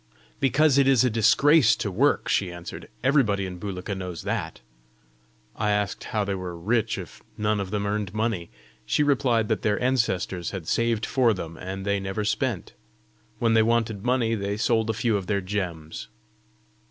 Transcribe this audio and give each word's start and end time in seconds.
"Because 0.39 0.79
it 0.79 0.87
is 0.87 1.03
a 1.03 1.11
disgrace 1.11 1.75
to 1.75 1.91
work," 1.91 2.27
she 2.27 2.51
answered. 2.51 2.89
"Everybody 3.03 3.45
in 3.45 3.59
Bulika 3.59 3.93
knows 3.93 4.23
that!" 4.23 4.59
I 5.55 5.69
asked 5.69 6.05
how 6.05 6.23
they 6.25 6.33
were 6.33 6.57
rich 6.57 6.97
if 6.97 7.21
none 7.37 7.59
of 7.59 7.69
them 7.69 7.85
earned 7.85 8.11
money. 8.11 8.49
She 8.83 9.03
replied 9.03 9.47
that 9.49 9.61
their 9.61 9.79
ancestors 9.79 10.49
had 10.49 10.67
saved 10.67 11.05
for 11.05 11.35
them, 11.35 11.55
and 11.55 11.85
they 11.85 11.99
never 11.99 12.25
spent. 12.25 12.73
When 13.37 13.53
they 13.53 13.61
wanted 13.61 14.03
money 14.03 14.33
they 14.33 14.57
sold 14.57 14.89
a 14.89 14.93
few 14.93 15.17
of 15.17 15.27
their 15.27 15.39
gems. 15.39 16.07